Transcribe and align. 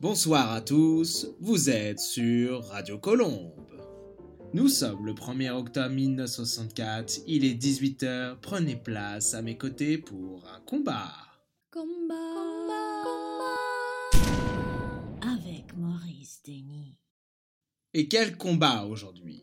Bonsoir 0.00 0.52
à 0.52 0.60
tous, 0.60 1.26
vous 1.40 1.68
êtes 1.68 1.98
sur 1.98 2.64
Radio 2.66 2.98
Colombe. 2.98 3.61
Nous 4.54 4.68
sommes 4.68 5.06
le 5.06 5.14
1er 5.14 5.50
octobre 5.50 5.94
1964, 5.94 7.22
il 7.26 7.46
est 7.46 7.54
18h, 7.54 8.36
prenez 8.42 8.76
place 8.76 9.32
à 9.32 9.40
mes 9.40 9.56
côtés 9.56 9.96
pour 9.96 10.46
un 10.46 10.60
combat. 10.60 11.14
Combat. 11.70 12.14
Avec 15.22 15.74
Maurice 15.74 16.42
Denis. 16.46 16.98
Et 17.94 18.08
quel 18.08 18.36
combat 18.36 18.84
aujourd'hui? 18.84 19.42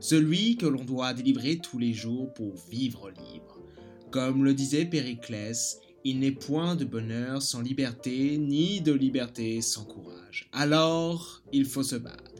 Celui 0.00 0.56
que 0.56 0.66
l'on 0.66 0.84
doit 0.84 1.14
délivrer 1.14 1.58
tous 1.58 1.78
les 1.78 1.92
jours 1.92 2.34
pour 2.34 2.56
vivre 2.68 3.10
libre. 3.10 3.60
Comme 4.10 4.42
le 4.42 4.54
disait 4.54 4.86
Périclès, 4.86 5.78
il 6.02 6.18
n'est 6.18 6.32
point 6.32 6.74
de 6.74 6.84
bonheur 6.84 7.42
sans 7.42 7.60
liberté, 7.60 8.36
ni 8.38 8.80
de 8.80 8.92
liberté 8.92 9.60
sans 9.60 9.84
courage. 9.84 10.48
Alors, 10.50 11.44
il 11.52 11.64
faut 11.64 11.84
se 11.84 11.94
battre. 11.94 12.37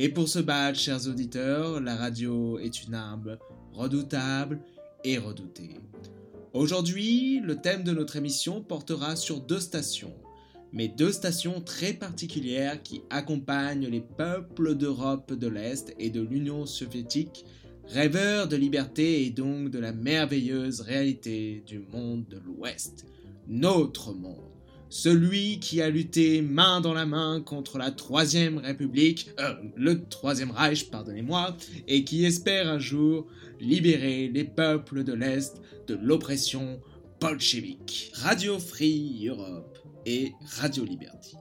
Et 0.00 0.08
pour 0.08 0.28
se 0.28 0.38
battre, 0.38 0.78
chers 0.78 1.08
auditeurs, 1.08 1.80
la 1.80 1.96
radio 1.96 2.60
est 2.60 2.84
une 2.84 2.94
arme 2.94 3.36
redoutable 3.72 4.60
et 5.02 5.18
redoutée. 5.18 5.74
Aujourd'hui, 6.52 7.40
le 7.40 7.56
thème 7.56 7.82
de 7.82 7.90
notre 7.90 8.14
émission 8.14 8.62
portera 8.62 9.16
sur 9.16 9.40
deux 9.40 9.58
stations, 9.58 10.14
mais 10.72 10.86
deux 10.86 11.10
stations 11.10 11.60
très 11.60 11.94
particulières 11.94 12.80
qui 12.80 13.02
accompagnent 13.10 13.88
les 13.88 14.00
peuples 14.00 14.76
d'Europe 14.76 15.32
de 15.32 15.48
l'Est 15.48 15.92
et 15.98 16.10
de 16.10 16.20
l'Union 16.20 16.64
soviétique 16.64 17.44
rêveur 17.88 18.46
de 18.46 18.54
liberté 18.54 19.26
et 19.26 19.30
donc 19.30 19.70
de 19.70 19.80
la 19.80 19.92
merveilleuse 19.92 20.80
réalité 20.80 21.64
du 21.66 21.80
monde 21.80 22.24
de 22.28 22.38
l'Ouest, 22.38 23.04
notre 23.48 24.12
monde, 24.12 24.57
celui 24.90 25.60
qui 25.60 25.82
a 25.82 25.90
lutté 25.90 26.42
main 26.42 26.80
dans 26.80 26.94
la 26.94 27.06
main 27.06 27.40
contre 27.40 27.78
la 27.78 27.90
Troisième 27.90 28.58
République, 28.58 29.30
euh, 29.38 29.54
le 29.76 30.04
Troisième 30.04 30.50
Reich, 30.50 30.90
pardonnez-moi, 30.90 31.56
et 31.86 32.04
qui 32.04 32.24
espère 32.24 32.68
un 32.68 32.78
jour 32.78 33.26
libérer 33.60 34.28
les 34.28 34.44
peuples 34.44 35.04
de 35.04 35.12
l'Est 35.12 35.60
de 35.86 35.98
l'oppression 36.00 36.80
bolchevique. 37.20 38.12
Radio 38.14 38.58
Free 38.58 39.26
Europe 39.26 39.78
et 40.06 40.32
Radio 40.58 40.84
Liberty. 40.84 41.36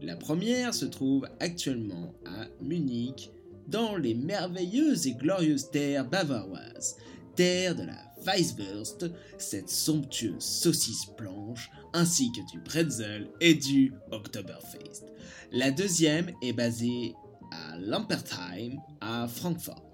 La 0.00 0.16
première 0.16 0.74
se 0.74 0.84
trouve 0.84 1.26
actuellement 1.40 2.14
à 2.24 2.46
Munich, 2.62 3.30
dans 3.66 3.96
les 3.96 4.14
merveilleuses 4.14 5.06
et 5.06 5.14
glorieuses 5.14 5.70
terres 5.70 6.08
bavaroises, 6.08 6.96
de 7.38 7.86
la 7.86 8.12
Weisswurst, 8.26 9.06
cette 9.38 9.70
somptueuse 9.70 10.42
saucisse 10.42 11.06
blanche, 11.16 11.70
ainsi 11.92 12.32
que 12.32 12.40
du 12.50 12.58
pretzel 12.60 13.28
et 13.40 13.54
du 13.54 13.92
Oktoberfest. 14.10 15.06
La 15.52 15.70
deuxième 15.70 16.32
est 16.42 16.52
basée 16.52 17.14
à 17.52 17.78
Lampertheim, 17.78 18.80
à 19.00 19.28
Francfort. 19.28 19.84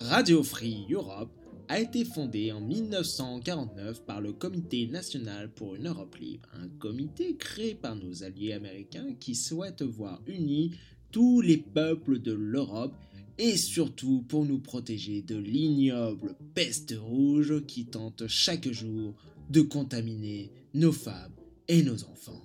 Radio 0.00 0.42
Free 0.42 0.84
Europe 0.90 1.30
a 1.68 1.80
été 1.80 2.04
fondée 2.04 2.52
en 2.52 2.60
1949 2.60 4.04
par 4.04 4.20
le 4.20 4.34
Comité 4.34 4.86
national 4.86 5.50
pour 5.50 5.76
une 5.76 5.88
Europe 5.88 6.16
libre, 6.16 6.50
un 6.62 6.68
comité 6.78 7.34
créé 7.36 7.74
par 7.74 7.96
nos 7.96 8.24
alliés 8.24 8.52
américains 8.52 9.14
qui 9.18 9.34
souhaitent 9.34 9.82
voir 9.82 10.20
unis 10.26 10.72
tous 11.12 11.40
les 11.40 11.56
peuples 11.56 12.18
de 12.18 12.32
l'Europe 12.32 12.94
et 13.38 13.56
surtout 13.56 14.24
pour 14.28 14.44
nous 14.44 14.58
protéger 14.58 15.22
de 15.22 15.36
l'ignoble 15.36 16.36
peste 16.54 16.94
rouge 16.98 17.64
qui 17.66 17.86
tente 17.86 18.26
chaque 18.28 18.70
jour 18.70 19.14
de 19.50 19.60
contaminer 19.60 20.50
nos 20.72 20.92
femmes 20.92 21.34
et 21.68 21.82
nos 21.82 22.04
enfants. 22.04 22.42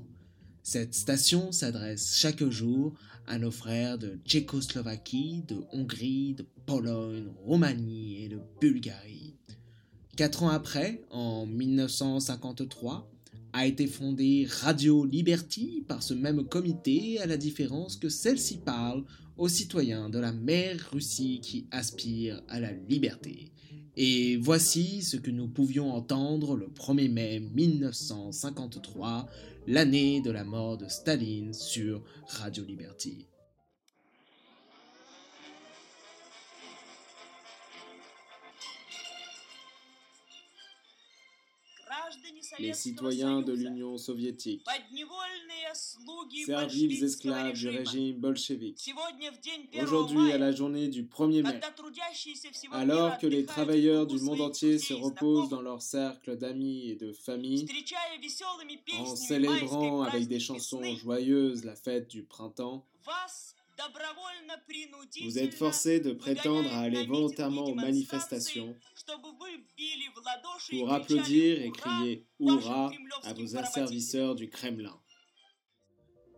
Cette 0.64 0.94
station 0.94 1.52
s'adresse 1.52 2.16
chaque 2.16 2.48
jour 2.50 2.94
à 3.28 3.38
nos 3.38 3.52
frères 3.52 3.98
de 3.98 4.20
Tchécoslovaquie, 4.26 5.44
de 5.48 5.58
Hongrie, 5.72 6.34
de 6.34 6.46
Pologne, 6.66 7.28
Roumanie 7.44 8.24
et 8.24 8.30
de 8.30 8.40
Bulgarie. 8.60 9.36
Quatre 10.16 10.44
ans 10.44 10.50
après, 10.50 11.04
en 11.12 11.46
1953, 11.46 13.10
a 13.54 13.66
été 13.66 13.88
fondée 13.88 14.48
Radio 14.50 15.06
Liberty 15.06 15.84
par 15.88 16.04
ce 16.04 16.14
même 16.14 16.44
comité, 16.44 17.20
à 17.20 17.26
la 17.26 17.38
différence 17.38 17.96
que 17.96 18.10
celle-ci 18.10 18.58
parle 18.58 19.04
aux 19.40 19.48
citoyens 19.48 20.10
de 20.10 20.20
la 20.20 20.34
mère 20.34 20.90
Russie 20.92 21.40
qui 21.42 21.66
aspirent 21.72 22.44
à 22.50 22.60
la 22.60 22.72
liberté. 22.74 23.52
Et 23.96 24.38
voici 24.38 25.02
ce 25.02 25.18
que 25.18 25.32
nous 25.32 25.48
pouvions 25.48 25.94
entendre 25.94 26.56
le 26.56 26.68
1er 26.68 27.10
mai 27.10 27.40
1953, 27.40 29.28
l'année 29.68 30.22
de 30.22 30.32
la 30.32 30.44
mort 30.44 30.78
de 30.78 30.88
Staline 30.88 31.54
sur 31.54 32.04
Radio 32.28 32.66
Liberty. 32.66 33.28
Les 42.58 42.74
citoyens 42.74 43.42
de 43.42 43.54
l'Union 43.54 43.98
soviétique, 43.98 44.66
serviles 46.46 47.04
esclaves 47.04 47.54
du 47.54 47.70
régime 47.70 48.20
bolchevique. 48.20 48.94
Aujourd'hui, 49.82 50.32
à 50.32 50.38
la 50.38 50.52
journée 50.52 50.88
du 50.88 51.04
1er 51.04 51.44
mai, 51.44 51.60
alors 52.72 53.18
que 53.18 53.28
les 53.28 53.46
travailleurs 53.46 54.08
du 54.08 54.20
monde 54.20 54.42
entier 54.42 54.80
se 54.80 54.94
reposent 54.94 55.50
dans 55.50 55.62
leur 55.62 55.82
cercle 55.82 56.38
d'amis 56.38 56.90
et 56.90 56.96
de 56.96 57.12
famille, 57.12 57.68
en 58.98 59.16
célébrant 59.16 60.02
avec 60.02 60.28
des 60.28 60.40
chansons 60.40 60.84
joyeuses 60.96 61.66
la 61.66 61.76
fête 61.76 62.10
du 62.10 62.24
printemps, 62.24 62.86
vous 65.24 65.40
êtes 65.40 65.54
forcé 65.54 66.00
de 66.00 66.12
prétendre 66.12 66.72
à 66.74 66.82
aller 66.82 67.06
volontairement 67.06 67.66
aux 67.66 67.76
manifestations 67.76 68.76
pour 70.70 70.94
applaudir 70.94 71.62
et 71.62 71.72
crier 71.72 72.26
Hurrah 72.40 72.92
à 73.24 73.34
vos 73.34 73.58
asservisseurs 73.58 74.36
du 74.36 74.50
Kremlin. 74.50 75.00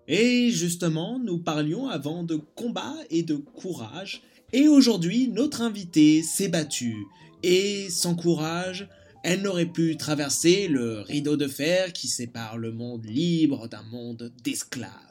Et 0.07 0.49
justement, 0.49 1.19
nous 1.19 1.39
parlions 1.39 1.87
avant 1.87 2.23
de 2.23 2.35
combat 2.35 2.95
et 3.09 3.23
de 3.23 3.35
courage, 3.35 4.21
et 4.51 4.67
aujourd'hui, 4.67 5.27
notre 5.29 5.61
invitée 5.61 6.23
s'est 6.23 6.49
battue, 6.49 7.05
et 7.43 7.89
sans 7.89 8.15
courage, 8.15 8.89
elle 9.23 9.43
n'aurait 9.43 9.71
pu 9.71 9.95
traverser 9.97 10.67
le 10.67 11.01
rideau 11.01 11.37
de 11.37 11.47
fer 11.47 11.93
qui 11.93 12.07
sépare 12.07 12.57
le 12.57 12.71
monde 12.71 13.05
libre 13.05 13.67
d'un 13.67 13.83
monde 13.83 14.33
d'esclaves. 14.43 15.10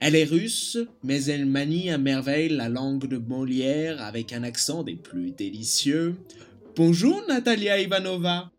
Elle 0.00 0.16
est 0.16 0.24
russe, 0.24 0.78
mais 1.02 1.24
elle 1.24 1.46
manie 1.46 1.90
à 1.90 1.98
merveille 1.98 2.48
la 2.48 2.68
langue 2.68 3.06
de 3.06 3.16
Molière 3.16 4.02
avec 4.02 4.32
un 4.32 4.42
accent 4.42 4.82
des 4.82 4.96
plus 4.96 5.30
délicieux. 5.30 6.16
Bonjour 6.76 7.22
Natalia 7.28 7.80
Ivanova. 7.80 8.50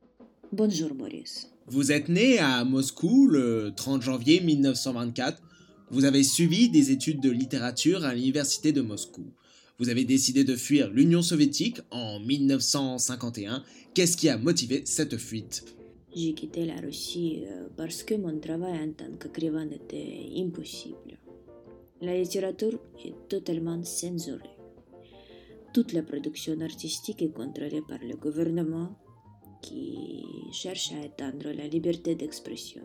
Bonjour 0.52 0.94
Boris. 0.94 1.52
Vous 1.68 1.92
êtes 1.92 2.10
née 2.10 2.40
à 2.40 2.64
Moscou 2.64 3.28
le 3.28 3.74
30 3.76 4.02
janvier 4.02 4.40
1924. 4.40 5.42
Vous 5.92 6.06
avez 6.06 6.24
suivi 6.24 6.70
des 6.70 6.92
études 6.92 7.22
de 7.22 7.30
littérature 7.30 8.06
à 8.06 8.14
l'université 8.14 8.72
de 8.72 8.82
Moscou. 8.82 9.26
Vous 9.78 9.90
avez 9.90 10.06
décidé 10.06 10.44
de 10.44 10.56
fuir 10.56 10.90
l'Union 10.90 11.22
soviétique 11.22 11.80
en 11.92 12.20
1951. 12.22 13.64
Qu'est-ce 13.94 14.16
qui 14.16 14.30
a 14.30 14.38
motivé 14.38 14.84
cette 14.86 15.18
fuite? 15.18 15.66
J'ai 16.16 16.34
quitté 16.34 16.66
la 16.66 16.78
Russie 16.78 17.44
euh, 17.46 17.68
parce 17.76 18.04
que 18.04 18.16
mon 18.16 18.40
travail 18.40 18.80
en 18.80 18.92
tant 18.94 19.12
qu'écrivain 19.20 19.68
était 19.70 20.30
impossible. 20.38 21.18
La 22.02 22.14
littérature 22.14 22.78
est 23.06 23.30
totalement 23.30 23.82
censurée. 23.84 24.58
Toute 25.74 25.94
la 25.94 26.04
production 26.04 26.60
artistique 26.60 27.22
est 27.22 27.34
contrôlée 27.34 27.82
par 27.88 28.00
le 28.00 28.18
gouvernement 28.18 28.90
qui 29.62 30.26
cherche 30.52 30.92
à 30.92 31.06
étendre 31.06 31.52
la 31.56 31.68
liberté 31.68 32.14
d'expression. 32.16 32.84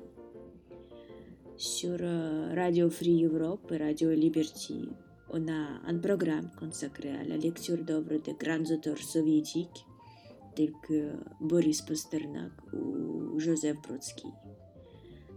Sur 1.57 1.99
Radio 2.55 2.89
Free 2.89 3.25
Europe 3.25 3.73
et 3.73 3.79
Radio 3.79 4.13
Liberty, 4.13 4.89
on 5.31 5.49
a 5.49 5.81
un 5.87 5.99
programme 5.99 6.51
consacré 6.59 7.11
à 7.11 7.25
la 7.25 7.37
lecture 7.37 7.79
d'œuvres 7.79 8.21
de 8.25 8.33
grands 8.39 8.73
auteurs 8.73 8.99
soviétiques 8.99 9.85
tels 10.55 10.73
que 10.87 11.13
Boris 11.41 11.83
Pasternak 11.83 12.53
ou 12.73 13.39
Joseph 13.39 13.77
Brodsky. 13.83 14.29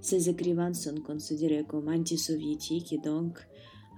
Ces 0.03 0.29
écrivains 0.29 0.73
sont 0.73 0.99
considérés 0.99 1.63
comme 1.65 1.87
anti-soviétiques 1.87 2.91
et 2.91 2.97
donc 2.97 3.39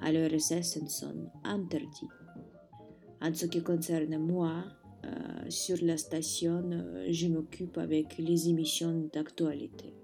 à 0.04 0.12
l'URSS 0.12 0.78
sont 0.88 1.32
interdits. 1.44 2.10
En 3.22 3.34
ce 3.34 3.48
qui 3.48 3.64
concerne 3.64 4.16
moi, 4.20 4.66
euh, 5.04 5.10
sur 5.50 5.78
la 5.82 5.98
station, 5.98 6.64
je 7.10 7.28
m'occupe 7.28 7.80
avec 7.80 8.20
les 8.20 8.50
émissions 8.50 9.10
d'actualité. 9.12 9.96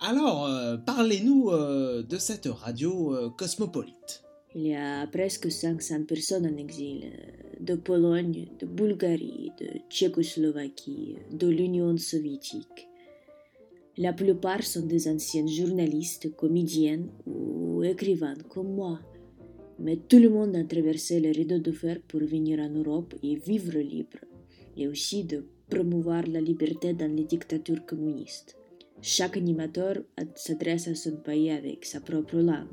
Alors, 0.00 0.48
parlez-nous 0.86 1.50
de 1.50 2.16
cette 2.16 2.46
radio 2.46 3.30
cosmopolite. 3.36 4.22
Il 4.54 4.68
y 4.68 4.74
a 4.74 5.06
presque 5.06 5.50
500 5.50 6.04
personnes 6.04 6.46
en 6.46 6.56
exil, 6.56 7.12
de 7.60 7.74
Pologne, 7.74 8.48
de 8.58 8.64
Bulgarie, 8.64 9.52
de 9.60 9.66
Tchécoslovaquie, 9.90 11.16
de 11.30 11.46
l'Union 11.46 11.94
soviétique. 11.98 12.88
La 13.98 14.12
plupart 14.12 14.62
sont 14.62 14.84
des 14.84 15.08
anciens 15.08 15.46
journalistes, 15.46 16.36
comédiennes 16.36 17.08
ou 17.26 17.82
écrivains 17.82 18.36
comme 18.50 18.74
moi. 18.74 19.00
Mais 19.78 19.96
tout 19.96 20.18
le 20.18 20.28
monde 20.28 20.54
a 20.54 20.64
traversé 20.64 21.18
le 21.18 21.30
rideau 21.30 21.58
de 21.58 21.72
fer 21.72 22.00
pour 22.06 22.20
venir 22.20 22.58
en 22.60 22.68
Europe 22.68 23.14
et 23.22 23.36
vivre 23.36 23.78
libre, 23.78 24.18
et 24.76 24.86
aussi 24.86 25.24
de 25.24 25.46
promouvoir 25.70 26.26
la 26.26 26.42
liberté 26.42 26.92
dans 26.92 27.10
les 27.10 27.24
dictatures 27.24 27.86
communistes. 27.86 28.58
Chaque 29.00 29.38
animateur 29.38 29.96
s'adresse 30.34 30.88
à 30.88 30.94
son 30.94 31.16
pays 31.16 31.50
avec 31.50 31.86
sa 31.86 32.00
propre 32.00 32.36
langue. 32.36 32.68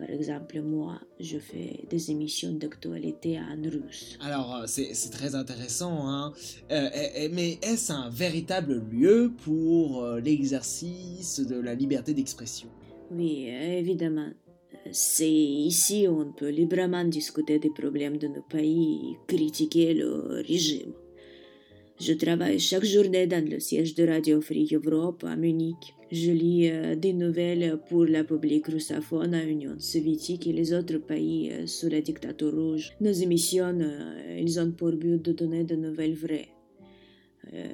Par 0.00 0.08
exemple, 0.08 0.62
moi, 0.62 0.98
je 1.20 1.38
fais 1.38 1.84
des 1.90 2.10
émissions 2.10 2.52
d'actualité 2.52 3.38
en 3.38 3.60
russe. 3.68 4.16
Alors, 4.22 4.56
euh, 4.56 4.64
c'est 4.66 5.10
très 5.10 5.34
intéressant, 5.34 6.08
hein. 6.08 6.32
Euh, 6.70 6.88
mais 7.32 7.58
est-ce 7.60 7.92
un 7.92 8.08
véritable 8.08 8.82
lieu 8.90 9.30
pour 9.44 10.02
euh, 10.02 10.18
l'exercice 10.20 11.40
de 11.40 11.60
la 11.60 11.74
liberté 11.74 12.14
d'expression? 12.14 12.70
Oui, 13.10 13.48
évidemment. 13.48 14.30
C'est 14.90 15.30
ici 15.30 16.08
où 16.08 16.22
on 16.22 16.32
peut 16.32 16.48
librement 16.48 17.04
discuter 17.04 17.58
des 17.58 17.70
problèmes 17.70 18.16
de 18.16 18.28
nos 18.28 18.42
pays 18.42 19.12
et 19.12 19.36
critiquer 19.36 19.92
le 19.92 20.42
régime. 20.48 20.94
Je 22.00 22.14
travaille 22.14 22.58
chaque 22.58 22.86
journée 22.86 23.26
dans 23.26 23.46
le 23.46 23.60
siège 23.60 23.94
de 23.94 24.08
Radio 24.08 24.40
Free 24.40 24.66
Europe 24.72 25.22
à 25.24 25.36
Munich. 25.36 25.94
Je 26.10 26.30
lis 26.30 26.70
euh, 26.70 26.96
des 26.96 27.12
nouvelles 27.12 27.78
pour 27.90 28.06
la 28.06 28.24
public 28.24 28.68
russophone 28.68 29.34
à 29.34 29.44
Union 29.44 29.74
soviétique 29.78 30.46
et 30.46 30.54
les 30.54 30.72
autres 30.72 30.96
pays 30.96 31.52
euh, 31.52 31.66
sous 31.66 31.90
la 31.90 32.00
dictature 32.00 32.54
rouge. 32.54 32.92
Nos 33.02 33.12
émissions, 33.12 33.78
euh, 33.82 34.62
ont 34.62 34.72
pour 34.72 34.92
but 34.92 35.20
de 35.22 35.32
donner 35.32 35.64
de 35.64 35.76
nouvelles 35.76 36.14
vraies, 36.14 36.48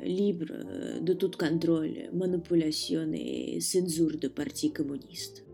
libres 0.04 1.00
de 1.00 1.12
tout 1.12 1.30
contrôle, 1.38 2.10
manipulation 2.12 3.08
et 3.12 3.60
censure 3.60 4.18
de 4.18 4.26
partis 4.26 4.72
communistes. 4.72 5.45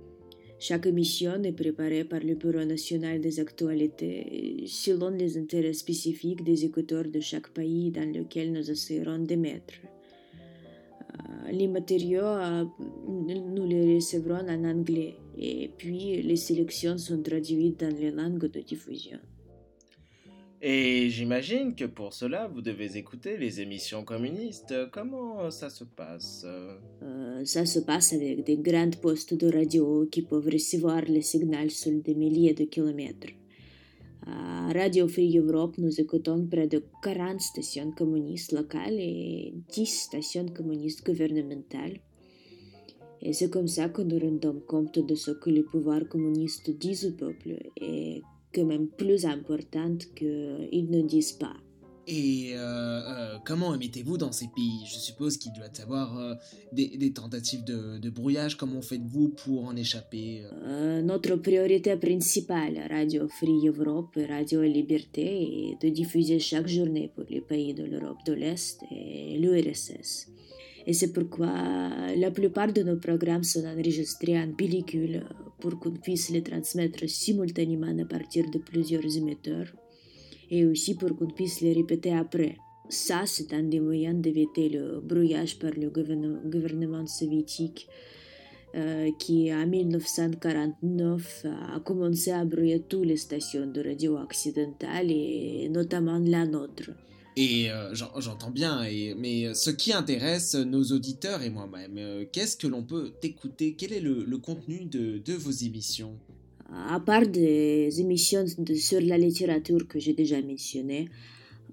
Chaque 0.65 0.87
émission 0.87 1.43
est 1.43 1.51
préparée 1.51 2.05
par 2.05 2.21
le 2.21 2.37
Bureau 2.37 2.65
national 2.65 3.21
des 3.21 3.41
actualités 3.41 4.63
selon 4.69 5.09
les 5.11 5.37
intérêts 5.37 5.73
spécifiques 5.73 6.45
des 6.45 6.65
écouteurs 6.65 7.09
de 7.09 7.19
chaque 7.19 7.49
pays 7.49 7.91
dans 7.91 8.09
lequel 8.09 8.53
nous 8.53 8.71
essaierons 8.71 9.19
d'émettre. 9.19 9.75
Euh, 9.83 11.51
les 11.51 11.67
matériaux, 11.67 12.23
euh, 12.23 12.65
nous 13.09 13.67
les 13.67 13.97
recevrons 13.97 14.49
en 14.49 14.65
anglais 14.65 15.17
et 15.37 15.69
puis 15.77 16.23
les 16.23 16.37
sélections 16.37 16.97
sont 16.97 17.21
traduites 17.21 17.81
dans 17.81 17.97
les 17.97 18.13
langues 18.13 18.49
de 18.49 18.61
diffusion. 18.61 19.19
Et 20.65 21.11
j'imagine 21.11 21.75
que 21.75 21.87
pour 21.87 22.15
cela, 22.15 22.47
vous 22.47 22.63
devez 22.63 22.97
écouter 22.97 23.37
les 23.37 23.61
émissions 23.61 24.05
communistes. 24.05 24.73
Comment 24.93 25.51
ça 25.51 25.69
se 25.69 25.83
passe 25.83 26.47
euh, 26.47 27.45
Ça 27.45 27.67
se 27.67 27.81
passe 27.81 28.13
avec 28.13 28.45
des 28.45 28.59
grands 28.59 28.91
postes 28.91 29.35
de 29.35 29.53
radio 29.53 30.07
qui 30.07 30.23
peuvent 30.23 30.47
recevoir 30.47 31.03
les 31.03 31.23
signaux 31.23 31.69
sur 31.69 31.91
des 32.01 32.15
milliers 32.15 32.55
de 32.55 32.65
kilomètres. 32.67 33.33
À 34.25 34.73
Radio 34.73 35.09
Free 35.09 35.37
Europe, 35.37 35.79
nous 35.79 36.01
écoutons 36.01 36.47
près 36.47 36.69
de 36.69 36.85
40 37.03 37.41
stations 37.41 37.91
communistes 37.91 38.53
locales 38.53 39.01
et 39.01 39.53
10 39.73 39.87
stations 39.87 40.47
communistes 40.47 41.05
gouvernementales. 41.05 41.99
Et 43.21 43.33
c'est 43.33 43.51
comme 43.51 43.67
ça 43.67 43.89
que 43.89 44.03
nous 44.03 44.21
rendons 44.21 44.61
compte 44.69 45.01
de 45.01 45.15
ce 45.17 45.33
que 45.33 45.51
les 45.51 45.65
pouvoirs 45.65 46.09
communistes 46.09 46.71
disent 46.71 47.07
au 47.07 47.13
peuple 47.13 47.57
et 47.77 48.23
quand 48.55 48.65
même 48.65 48.89
plus 48.89 49.25
importante 49.25 50.07
qu'ils 50.15 50.91
ne 50.91 51.03
disent 51.03 51.33
pas. 51.33 51.57
Et 52.09 52.55
euh, 52.55 52.59
euh, 52.59 53.39
comment 53.45 53.75
émettez-vous 53.75 54.19
dans 54.19 54.33
ces 54.33 54.49
pays? 54.49 54.85
Je 54.87 54.99
suppose 54.99 55.37
qu'il 55.37 55.53
doit 55.53 55.69
y 55.79 55.83
avoir 55.83 56.19
euh, 56.19 56.35
des, 56.73 57.13
tentatives 57.13 57.63
de, 57.65 58.11
brouillage. 58.11 58.57
Comment 58.57 58.83
faites-vous 58.83 59.29
pour 59.29 59.67
en 59.67 59.77
échapper 59.77 60.43
Notre 61.05 61.37
priorité 61.37 61.97
principale, 61.97 62.81
Radio 62.91 63.29
Free 63.29 63.69
Europe 63.69 64.19
Radio 64.29 64.63
Liberté, 64.63 65.71
est 65.71 65.87
de 65.87 65.89
diffuser 65.91 66.41
chaque 66.41 66.67
journée 66.67 67.11
pour 67.15 67.25
les 67.31 67.41
pays 67.41 67.73
de 67.73 67.85
l'Europe 67.85 68.19
de 68.27 68.33
l'Est 68.33 68.81
et 68.91 69.39
l'URSS. 69.39 70.29
Et 70.87 70.93
c'est 70.93 71.13
pourquoi 71.13 71.53
la 72.17 72.31
plupart 72.31 72.73
de 72.73 72.83
nos 72.83 72.97
programmes 72.97 73.45
sont 73.45 73.65
enregistrés 73.65 74.39
en 74.39 74.53
pellicule 74.53 75.25
pour 75.61 75.79
qu'on 75.79 75.93
puisse 75.93 76.31
les 76.31 76.43
transmettre 76.43 77.09
simultanément 77.09 77.97
à 77.99 78.05
partir 78.05 78.51
de 78.51 78.59
plusieurs 78.59 79.17
émetteurs 79.17 79.73
et 80.51 80.67
aussi 80.67 80.97
pour 80.97 81.17
qu'on 81.17 81.31
puisse 81.31 81.61
les 81.61 81.73
répéter 81.73 82.13
après. 82.13 82.57
Ça, 82.89 83.23
c'est 83.27 83.53
un 83.55 83.63
des 83.63 83.81
moyens 83.81 84.21
d'éviter 84.21 84.69
le 84.69 85.01
brouillage 85.01 85.59
par 85.59 85.71
le 85.71 85.89
gouvernement 85.89 87.07
soviétique 87.07 87.89
euh, 88.75 89.11
qui, 89.19 89.53
en 89.55 89.67
1949, 89.67 91.47
a 91.75 91.81
commencé 91.81 92.33
à 92.33 92.45
brouiller 92.45 92.81
toutes 92.81 93.07
les 93.07 93.17
stations 93.17 93.67
de 93.67 93.81
radio 93.83 94.19
occidentales 94.19 95.11
et 95.11 95.69
notamment 95.71 96.19
la 96.19 96.45
nôtre. 96.45 96.91
Et 97.37 97.71
euh, 97.71 97.95
j'entends 97.95 98.51
bien, 98.51 98.83
mais 99.17 99.55
ce 99.55 99.71
qui 99.71 99.93
intéresse 99.93 100.55
nos 100.55 100.85
auditeurs 100.85 101.43
et 101.43 101.49
moi-même, 101.49 101.97
euh, 101.97 102.25
qu'est-ce 102.31 102.59
que 102.59 102.67
l'on 102.67 102.83
peut 102.83 103.13
écouter 103.23 103.75
Quel 103.77 103.95
est 103.95 104.01
le, 104.01 104.37
contenu 104.37 104.85
de, 104.85 105.33
vos 105.35 105.51
émissions? 105.51 106.15
À 106.71 107.01
part 107.01 107.27
des 107.27 108.01
émissions 108.01 108.45
sur 108.75 109.01
la 109.01 109.17
littérature 109.17 109.89
que 109.89 109.99
j'ai 109.99 110.13
déjà 110.13 110.43
mentionnées, 110.43 111.09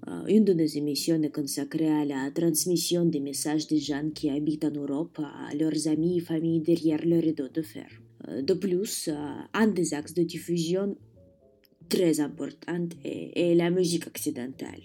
euh, 0.08 0.24
une 0.28 0.44
de 0.46 0.54
nos 0.54 0.64
émissions 0.64 1.22
est 1.22 1.30
consacrée 1.30 1.90
à 1.90 2.06
la 2.06 2.30
transmission 2.30 3.04
des 3.04 3.20
messages 3.20 3.66
des 3.66 3.80
gens 3.80 4.08
qui 4.14 4.30
habitent 4.30 4.64
en 4.64 4.70
Europe 4.70 5.20
à 5.20 5.54
leurs 5.54 5.88
amis 5.88 6.18
et 6.18 6.20
familles 6.20 6.60
derrière 6.60 7.04
le 7.04 7.18
rideau 7.18 7.48
de 7.52 7.60
fer. 7.60 7.88
De 8.42 8.54
plus, 8.54 9.10
un 9.52 9.66
des 9.66 9.92
axes 9.92 10.14
de 10.14 10.22
diffusion 10.22 10.96
très 11.88 12.20
important 12.20 12.86
est 13.02 13.54
la 13.54 13.70
musique 13.70 14.06
occidentale 14.06 14.82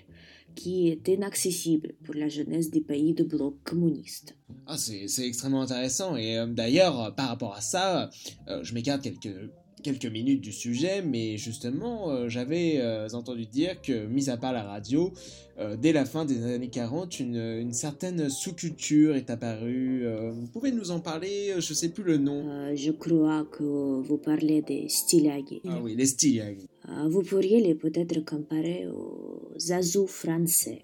qui 0.56 0.90
est 0.90 1.08
inaccessible 1.08 1.94
pour 2.04 2.16
la 2.16 2.30
jeunesse 2.30 2.72
des 2.72 2.82
pays 2.82 3.14
de 3.14 3.24
bloc 3.24 3.56
communiste. 3.64 4.36
Ah, 4.68 4.78
c'est 4.78 5.06
extrêmement 5.26 5.62
intéressant. 5.62 6.16
Et 6.16 6.38
euh, 6.38 6.48
d'ailleurs, 6.48 7.14
par 7.16 7.30
rapport 7.30 7.54
à 7.54 7.62
ça, 7.62 8.10
euh, 8.48 8.64
je 8.64 8.74
m'écarte 8.74 9.02
quelques 9.02 9.52
quelques 9.86 10.08
minutes 10.08 10.42
du 10.42 10.52
sujet, 10.52 11.04
mais 11.04 11.38
justement, 11.38 12.10
euh, 12.10 12.28
j'avais 12.28 12.80
euh, 12.80 13.08
entendu 13.14 13.46
dire 13.46 13.80
que, 13.84 14.08
mis 14.08 14.32
à 14.32 14.38
part 14.38 14.52
la 14.52 14.64
radio, 14.64 15.14
euh, 15.60 15.78
dès 15.80 15.94
la 15.94 16.06
fin 16.06 16.26
des 16.26 16.44
années 16.44 16.72
40, 16.72 17.20
une, 17.20 17.72
certaine 17.72 18.28
sous-culture 18.28 19.16
est 19.16 19.30
apparue. 19.30 20.08
vous 20.38 20.48
pouvez 20.48 20.72
nous 20.72 20.90
en 20.90 21.00
parler? 21.00 21.54
Je 21.60 21.72
ne 21.72 21.76
sais 21.82 21.90
plus 21.90 22.04
le 22.04 22.18
nom. 22.18 22.40
je 22.76 22.92
crois 22.92 23.46
que 23.56 23.64
vous 24.08 24.18
parlez 24.18 24.64
des 24.64 24.90
styliagi. 24.90 25.62
Ah 25.68 25.80
oui, 25.84 25.96
les 25.96 26.08
styliagi. 26.08 26.66
vous 27.14 27.22
pourriez 27.22 27.62
les 27.62 27.76
peut-être 27.76 28.18
comparer 28.26 28.88
aux 28.88 29.72
azous 29.80 30.08
français. 30.08 30.82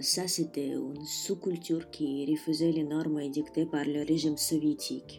ça, 0.00 0.24
c'était 0.28 0.72
une 0.92 1.04
sous-culture 1.24 1.90
qui 1.90 2.08
refusait 2.30 2.70
les 2.78 2.84
normes 2.84 3.20
édictées 3.30 3.66
par 3.66 3.84
le 3.84 4.00
régime 4.12 4.36
soviétique 4.36 5.12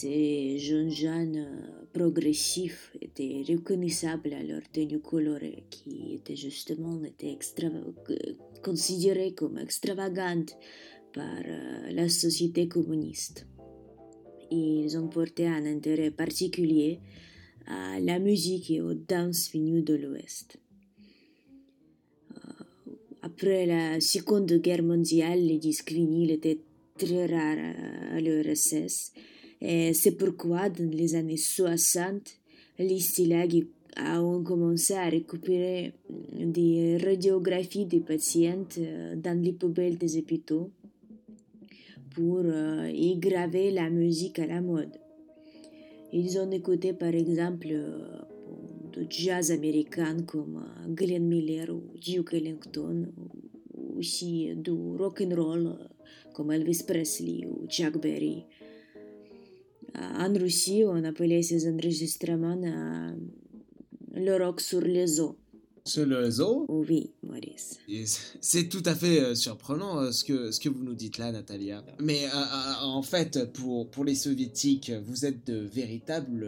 ces 0.00 0.58
jeunes 0.58 0.90
gens 0.90 1.32
euh, 1.34 1.46
progressifs 1.92 2.92
étaient 3.00 3.42
reconnaissables 3.48 4.32
à 4.32 4.42
leur 4.44 4.62
tenue 4.70 5.00
colorée, 5.00 5.64
qui 5.70 6.14
était 6.14 6.36
justement 6.36 7.02
était 7.04 7.36
considérée 8.62 9.32
comme 9.32 9.58
extravagante 9.58 10.56
par 11.12 11.42
euh, 11.44 11.90
la 11.90 12.08
société 12.08 12.68
communiste. 12.68 13.46
Ils 14.52 14.96
ont 14.96 15.08
porté 15.08 15.48
un 15.48 15.66
intérêt 15.66 16.12
particulier 16.12 17.00
à 17.66 17.98
la 17.98 18.20
musique 18.20 18.70
et 18.70 18.80
aux 18.80 18.94
danses 18.94 19.50
venues 19.52 19.82
de 19.82 19.94
l'Ouest. 19.94 20.58
Euh, 22.36 22.94
après 23.22 23.66
la 23.66 24.00
Seconde 24.00 24.52
Guerre 24.52 24.84
mondiale, 24.84 25.40
les 25.40 25.58
disques 25.58 25.90
vinyles 25.90 26.30
étaient 26.30 26.60
très 26.96 27.26
rares 27.26 27.74
à 28.12 28.20
l'URSS 28.20 29.12
c'est 29.60 30.16
pourquoi, 30.16 30.68
dans 30.68 30.90
les 30.90 31.14
années 31.14 31.36
60, 31.36 32.38
les 32.78 33.00
stylags 33.00 33.66
ont 33.96 34.42
commencé 34.42 34.94
à 34.94 35.08
récupérer 35.08 35.92
des 36.32 36.98
radiographies 36.98 37.86
des 37.86 38.00
patients 38.00 38.66
euh, 38.78 39.16
dans 39.16 39.40
les 39.40 39.52
poubelles 39.52 39.98
des 39.98 40.18
hôpitaux 40.18 40.70
pour 42.14 42.42
euh, 42.44 42.90
y 42.92 43.16
graver 43.16 43.70
la 43.70 43.90
musique 43.90 44.38
à 44.38 44.46
la 44.46 44.60
mode. 44.60 44.96
Ils 46.12 46.38
ont 46.38 46.50
écouté 46.50 46.92
par 46.92 47.14
exemple 47.14 47.68
euh, 47.70 47.98
de 48.92 49.06
jazz 49.10 49.50
américain 49.50 50.16
comme 50.26 50.64
Glenn 50.88 51.26
Miller 51.26 51.70
ou 51.70 51.82
Duke 51.98 52.34
Ellington, 52.34 53.08
aussi 53.96 54.54
du 54.56 54.70
rock 54.70 55.22
and 55.22 55.34
roll 55.34 55.74
comme 56.34 56.52
Elvis 56.52 56.84
Presley 56.86 57.46
ou 57.46 57.66
Chuck 57.66 58.00
Berry. 58.00 58.44
En 59.94 60.32
Russie, 60.34 60.84
on 60.86 61.02
appelait 61.04 61.42
ces 61.42 61.68
enregistrements 61.68 62.56
le 64.14 64.36
rock 64.36 64.60
sur 64.60 64.80
les 64.80 65.20
os. 65.20 65.34
Sur 65.84 66.04
les 66.04 66.40
os 66.40 66.66
Oui, 66.68 67.12
Maurice. 67.22 67.78
C'est 68.40 68.68
tout 68.68 68.82
à 68.84 68.94
fait 68.94 69.20
euh, 69.20 69.34
surprenant 69.34 69.98
euh, 70.00 70.10
ce 70.10 70.22
que, 70.24 70.50
ce 70.50 70.60
que 70.60 70.68
vous 70.68 70.84
nous 70.84 70.94
dites 70.94 71.16
là, 71.16 71.32
Natalia. 71.32 71.82
Mais 72.00 72.26
euh, 72.26 72.84
en 72.84 73.02
fait, 73.02 73.50
pour, 73.52 73.88
pour 73.88 74.04
les 74.04 74.14
soviétiques, 74.14 74.92
vous 75.06 75.24
êtes 75.24 75.46
de 75.46 75.56
véritables... 75.58 76.46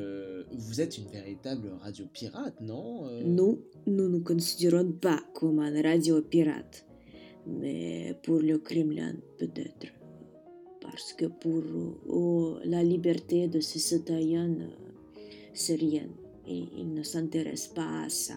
vous 0.53 0.81
êtes 0.81 0.99
une 0.99 1.09
véritable 1.09 1.71
radio 1.81 2.05
pirate, 2.13 2.61
non 2.61 3.09
Nous, 3.25 3.63
nous 3.87 4.05
ne 4.05 4.09
nous 4.09 4.21
considérons 4.21 4.93
pas 4.93 5.21
comme 5.33 5.61
un 5.61 5.81
radio 5.83 6.21
pirate. 6.21 6.85
Mais 7.47 8.15
pour 8.23 8.41
le 8.41 8.59
Kremlin, 8.59 9.15
peut-être. 9.39 10.00
Parce 10.91 11.13
que 11.13 11.27
pour 11.27 11.63
oh, 12.09 12.57
la 12.65 12.83
liberté 12.83 13.47
de 13.47 13.61
ces 13.61 13.79
citoyens, 13.79 14.57
c'est 15.55 15.77
rien. 15.77 16.09
Et 16.49 16.65
ils 16.79 16.93
ne 16.93 17.03
s'intéressent 17.03 17.75
pas 17.75 18.03
à 18.05 18.09
ça. 18.09 18.35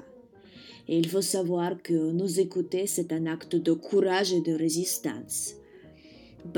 Et 0.88 0.98
il 0.98 1.08
faut 1.08 1.22
savoir 1.22 1.82
que 1.82 2.12
nous 2.12 2.40
écouter, 2.40 2.86
c'est 2.88 3.12
un 3.12 3.26
acte 3.26 3.56
de 3.56 3.74
courage 3.74 4.34
et 4.34 4.42
de 4.42 4.54
résistance. 4.54 5.56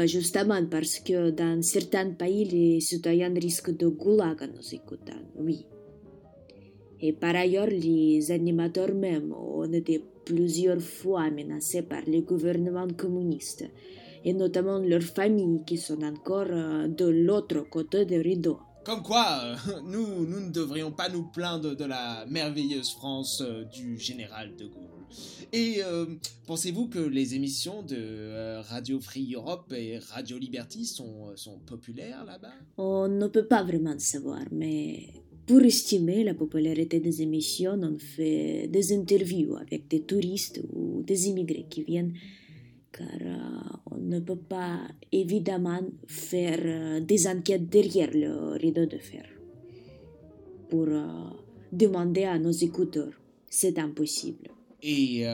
Justement 0.06 0.66
parce 0.66 1.00
que 1.00 1.30
dans 1.30 1.62
certains 1.62 2.10
pays, 2.12 2.44
les 2.46 2.80
citoyens 2.82 3.34
risquent 3.34 3.78
de 3.78 3.88
goulag 3.88 4.42
en 4.42 4.48
nous 4.48 4.74
écoutant, 4.74 5.22
oui. 5.38 5.66
Et 7.00 7.14
par 7.14 7.36
ailleurs, 7.36 7.68
les 7.68 8.32
animateurs 8.32 8.96
même 8.96 9.32
ont 9.32 9.72
été 9.72 10.02
plusieurs 10.26 10.82
fois 10.82 11.30
menacés 11.30 11.84
par 11.84 12.02
les 12.08 12.22
gouvernements 12.22 12.88
communistes, 12.98 13.66
et 14.26 14.34
notamment 14.34 14.80
leurs 14.80 15.04
familles 15.04 15.62
qui 15.66 15.78
sont 15.78 16.04
encore 16.04 16.48
euh, 16.50 16.88
de 16.88 17.06
l'autre 17.06 17.62
côté 17.70 18.06
du 18.06 18.20
rideau. 18.20 18.60
Comme 18.86 19.02
quoi, 19.02 19.42
euh, 19.44 19.56
nous, 19.86 20.28
nous 20.28 20.40
ne 20.40 20.52
devrions 20.52 20.92
pas 20.92 21.10
nous 21.10 21.24
plaindre 21.24 21.76
de 21.76 21.86
la 21.86 22.24
merveilleuse 22.30 22.92
France 22.92 23.42
euh, 23.42 23.64
du 23.64 23.98
général 23.98 24.56
de 24.56 24.68
Gaulle. 24.68 24.84
Et 25.52 25.78
euh, 25.84 26.06
pensez-vous 26.46 26.88
que 26.88 27.00
les 27.00 27.34
émissions 27.34 27.82
de 27.82 28.60
Radio 28.70 29.00
Free 29.00 29.34
Europe 29.34 29.74
et 29.76 29.98
Radio 29.98 30.38
Liberty 30.38 30.86
sont, 30.86 31.36
sont 31.36 31.58
populaires 31.66 32.26
là-bas? 32.26 32.54
On 32.78 33.08
ne 33.08 33.28
peut 33.28 33.48
pas 33.48 33.64
vraiment 33.64 33.98
savoir, 33.98 34.42
mais 34.52 35.08
pour 35.48 35.62
estimer 35.62 36.24
la 36.24 36.34
popularité 36.34 37.00
des 37.00 37.22
émissions, 37.22 37.80
on 37.82 37.98
fait 37.98 38.68
des 38.68 38.94
interviews 38.94 39.56
avec 39.56 39.88
des 39.88 40.02
touristes 40.02 40.62
ou 40.74 41.02
des 41.04 41.30
immigrés 41.30 41.66
qui 41.70 41.84
viennent 41.84 42.14
car 42.96 43.08
euh, 43.22 43.36
on 43.92 43.98
ne 43.98 44.20
peut 44.20 44.38
pas 44.38 44.80
évidemment 45.12 45.82
faire 46.08 46.60
euh, 46.64 47.00
des 47.02 47.28
enquêtes 47.28 47.68
derrière 47.68 48.12
le 48.14 48.54
rideau 48.54 48.86
de 48.86 48.98
fer 48.98 49.26
pour 50.70 50.88
euh, 50.88 51.06
demander 51.72 52.24
à 52.24 52.40
nos 52.40 52.52
écouteurs. 52.52 53.14
C'est 53.50 53.78
impossible. 53.78 54.50
Et 54.88 55.26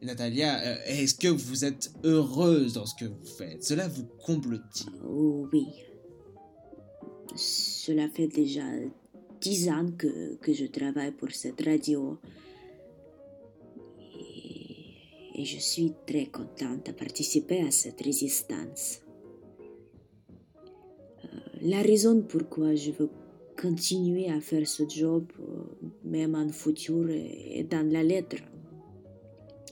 Natalia, 0.00 0.86
est-ce 0.86 1.16
que 1.16 1.26
vous 1.26 1.64
êtes 1.64 1.92
heureuse 2.04 2.74
dans 2.74 2.86
ce 2.86 2.94
que 2.94 3.06
vous 3.06 3.26
faites? 3.36 3.64
Cela 3.64 3.88
vous 3.88 4.04
comble-t-il? 4.24 4.92
Oui. 5.02 5.66
Cela 7.34 8.08
fait 8.08 8.28
déjà 8.28 8.62
dix 9.40 9.68
ans 9.68 9.90
que, 9.98 10.36
que 10.36 10.52
je 10.52 10.66
travaille 10.66 11.10
pour 11.10 11.32
cette 11.32 11.60
radio 11.64 12.16
et 15.34 15.44
je 15.44 15.58
suis 15.58 15.92
très 16.06 16.26
contente 16.26 16.86
de 16.86 16.92
participer 16.92 17.60
à 17.60 17.70
cette 17.70 18.00
résistance. 18.00 19.00
Euh, 21.24 21.28
la 21.62 21.82
raison 21.82 22.22
pourquoi 22.22 22.74
je 22.74 22.90
veux 22.90 23.10
continuer 23.60 24.28
à 24.28 24.40
faire 24.40 24.66
ce 24.66 24.82
job, 24.88 25.24
euh, 25.40 25.88
même 26.04 26.34
en 26.34 26.48
futur, 26.48 27.08
est 27.10 27.66
dans 27.70 27.90
la 27.90 28.02
lettre. 28.02 28.36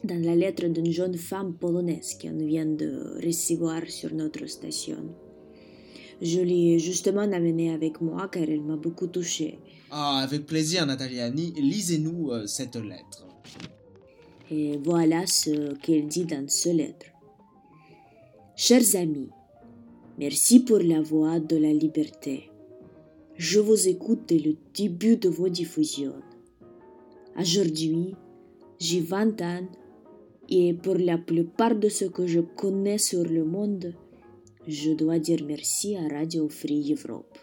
Dans 0.04 0.22
la 0.22 0.34
lettre 0.34 0.66
d'une 0.68 0.92
jeune 0.92 1.16
femme 1.16 1.54
polonaise 1.54 2.16
qu'on 2.20 2.38
vient 2.46 2.64
de 2.64 3.20
recevoir 3.22 3.82
sur 3.88 4.14
notre 4.14 4.46
station. 4.46 5.14
Je 6.22 6.40
l'ai 6.40 6.78
justement 6.78 7.22
amenée 7.32 7.72
avec 7.72 8.00
moi 8.00 8.28
car 8.28 8.42
elle 8.44 8.62
m'a 8.62 8.76
beaucoup 8.76 9.06
touchée. 9.06 9.58
Ah, 9.90 10.20
avec 10.22 10.46
plaisir, 10.46 10.86
Natalia. 10.86 11.28
Lisez-nous 11.28 12.30
euh, 12.30 12.46
cette 12.46 12.76
lettre. 12.76 13.26
Et 14.52 14.78
voilà 14.78 15.26
ce 15.26 15.74
qu'elle 15.76 16.08
dit 16.08 16.24
dans 16.24 16.48
ce 16.48 16.70
lettre. 16.70 17.06
Chers 18.56 18.96
amis, 18.96 19.30
merci 20.18 20.60
pour 20.60 20.78
la 20.78 21.00
voix 21.00 21.38
de 21.38 21.56
la 21.56 21.72
liberté. 21.72 22.50
Je 23.36 23.60
vous 23.60 23.86
écoute 23.86 24.22
dès 24.26 24.40
le 24.40 24.56
début 24.74 25.16
de 25.16 25.28
vos 25.28 25.48
diffusions. 25.48 26.20
Aujourd'hui, 27.38 28.16
j'ai 28.80 29.00
20 29.00 29.40
ans 29.40 29.68
et 30.48 30.74
pour 30.74 30.96
la 30.96 31.16
plupart 31.16 31.76
de 31.76 31.88
ce 31.88 32.06
que 32.06 32.26
je 32.26 32.40
connais 32.40 32.98
sur 32.98 33.22
le 33.22 33.44
monde, 33.44 33.94
je 34.66 34.90
dois 34.90 35.20
dire 35.20 35.44
merci 35.46 35.96
à 35.96 36.08
Radio 36.08 36.48
Free 36.48 36.92
Europe. 36.92 37.38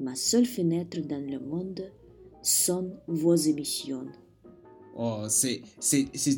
Ma 0.00 0.14
seule 0.14 0.46
fenêtre 0.46 1.00
dans 1.02 1.24
le 1.30 1.38
monde 1.38 1.92
sont 2.40 2.92
vos 3.08 3.36
émissions. 3.36 4.06
Oh, 4.96 5.24
c'est, 5.28 5.60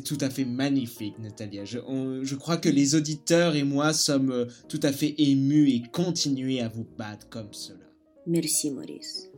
tout 0.03 0.17
à 0.19 0.31
fait 0.31 0.45
magnifique, 0.45 1.19
Natalia. 1.19 1.63
Je, 1.63 2.35
crois 2.35 2.57
que 2.57 2.69
les 2.69 2.95
auditeurs 2.95 3.55
et 3.55 3.63
moi 3.63 3.93
sommes 3.93 4.31
euh, 4.31 4.45
tout 4.67 4.79
à 4.81 4.91
fait 4.91 5.13
émus 5.19 5.69
et 5.69 5.83
continuez 5.91 6.61
à 6.61 6.67
vous 6.67 6.85
battre 6.97 7.29
comme 7.29 7.53
cela. 7.53 7.85
Merci, 8.25 8.71
Maurice. 8.71 9.29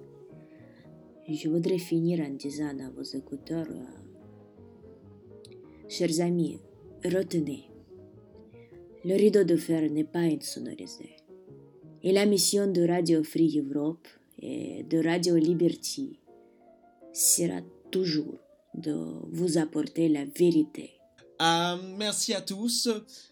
Je 1.27 1.49
voudrais 1.49 1.79
finir 1.79 2.21
en 2.21 2.33
disant 2.33 2.69
à 2.79 2.89
vos 2.89 3.03
écouteurs, 3.03 3.67
euh, 3.69 5.51
chers 5.89 6.21
amis, 6.21 6.59
retenez, 7.03 7.65
le 9.03 9.15
rideau 9.15 9.43
de 9.43 9.57
fer 9.57 9.91
n'est 9.91 10.05
pas 10.05 10.19
insonorisé. 10.19 11.09
Et 12.03 12.13
la 12.13 12.25
mission 12.25 12.71
de 12.71 12.87
Radio 12.87 13.21
Free 13.23 13.59
Europe 13.59 14.07
et 14.41 14.83
de 14.89 15.03
Radio 15.05 15.35
Liberty 15.35 16.19
sera 17.11 17.59
toujours 17.91 18.39
de 18.75 18.93
vous 19.31 19.57
apporter 19.57 20.09
la 20.09 20.25
vérité. 20.25 20.91
Euh, 21.41 21.77
merci 21.97 22.33
à 22.33 22.41
tous 22.41 22.89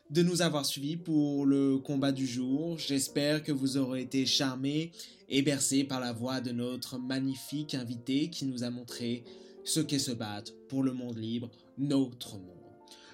de 0.10 0.24
nous 0.24 0.42
avoir 0.42 0.66
suivis 0.66 0.96
pour 0.96 1.46
le 1.46 1.78
combat 1.78 2.14
du 2.14 2.26
jour. 2.26 2.78
J'espère 2.80 3.44
que 3.44 3.52
vous 3.52 3.76
aurez 3.76 4.02
été 4.02 4.26
charmés 4.26 4.92
et 5.28 5.42
bercés 5.42 5.84
par 5.84 6.00
la 6.00 6.14
voix 6.14 6.40
de 6.40 6.52
notre 6.52 6.98
magnifique 6.98 7.74
invité 7.74 8.30
qui 8.30 8.46
nous 8.46 8.64
a 8.64 8.70
montré 8.70 9.26
ce 9.66 9.82
qu'est 9.82 10.00
se 10.00 10.12
battre 10.12 10.54
pour 10.70 10.84
le 10.84 10.94
monde 10.94 11.18
libre, 11.18 11.50
notre 11.78 12.38
monde. 12.38 12.56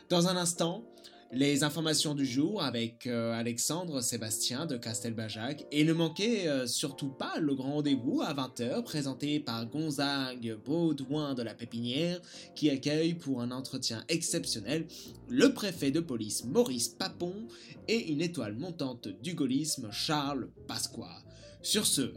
Dans 0.10 0.27
un 0.27 0.38
instant, 0.38 0.84
les 1.34 1.63
informations 1.63 2.13
du 2.13 2.25
jour 2.25 2.62
avec 2.62 3.08
euh, 3.08 3.34
Alexandre 3.34 4.02
Sébastien 4.02 4.68
de 4.68 4.78
Castelbajac 4.78 5.66
et 5.72 5.84
ne 5.84 5.92
manquez 5.92 6.48
euh, 6.48 6.68
surtout 6.68 7.10
pas 7.10 7.40
le 7.40 7.56
grand 7.56 7.74
rendez-vous 7.74 8.22
à 8.22 8.34
20h 8.34 8.84
présenté 8.84 9.40
par 9.40 9.66
Gonzague 9.66 10.58
Baudouin 10.63 11.34
de 11.34 11.42
la 11.42 11.56
Pépinière 11.56 12.22
qui 12.56 12.70
accueille 12.70 13.16
pour 13.16 13.42
un 13.42 13.50
entretien 13.50 14.04
exceptionnel 14.10 14.86
le 15.28 15.54
préfet 15.54 15.90
de 15.90 16.00
police 16.00 16.46
Maurice 16.46 16.90
Papon 16.90 17.34
et 17.88 18.12
une 18.12 18.22
étoile 18.22 18.54
montante 18.54 19.08
du 19.08 19.34
gaullisme 19.34 19.90
Charles 19.92 20.50
Pasqua. 20.68 21.24
Sur 21.63 21.88
ce, 21.88 22.13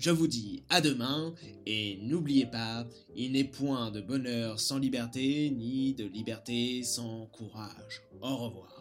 je 0.00 0.10
vous 0.10 0.26
dis 0.26 0.64
à 0.70 0.80
demain 0.80 1.34
et 1.66 1.98
n'oubliez 2.02 2.46
pas, 2.46 2.86
il 3.14 3.32
n'est 3.32 3.44
point 3.44 3.90
de 3.90 4.00
bonheur 4.00 4.58
sans 4.58 4.78
liberté, 4.78 5.50
ni 5.50 5.92
de 5.92 6.06
liberté 6.06 6.82
sans 6.82 7.26
courage. 7.26 8.02
Au 8.22 8.36
revoir. 8.36 8.80